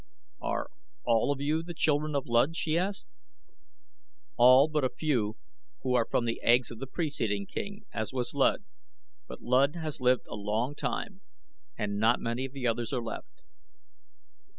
"Are 0.41 0.71
all 1.03 1.31
of 1.31 1.41
you 1.41 1.61
the 1.61 1.75
children 1.75 2.15
of 2.15 2.25
Luud?" 2.25 2.55
she 2.55 2.75
asked. 2.75 3.05
"All 4.35 4.67
but 4.67 4.83
a 4.83 4.89
few, 4.89 5.37
who 5.83 5.93
are 5.93 6.07
from 6.09 6.25
the 6.25 6.41
eggs 6.41 6.71
of 6.71 6.79
the 6.79 6.87
preceding 6.87 7.45
king, 7.45 7.85
as 7.93 8.11
was 8.11 8.33
Luud; 8.33 8.63
but 9.27 9.41
Luud 9.43 9.75
has 9.75 10.01
lived 10.01 10.25
a 10.27 10.33
long 10.35 10.73
time 10.73 11.21
and 11.77 11.99
not 11.99 12.19
many 12.19 12.45
of 12.45 12.51
the 12.53 12.65
others 12.65 12.91
are 12.91 13.03
left." 13.03 13.43